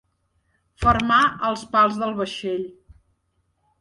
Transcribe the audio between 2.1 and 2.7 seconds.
vaixell.